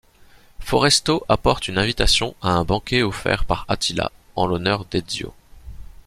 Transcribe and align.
Foresto 0.59 1.23
apporte 1.29 1.67
une 1.67 1.77
invitation 1.77 2.33
à 2.41 2.49
un 2.53 2.63
banquet 2.63 3.03
offert 3.03 3.45
par 3.45 3.65
Attila 3.69 4.11
en 4.35 4.47
l'honneur 4.47 4.85
d'Ezio. 4.85 5.31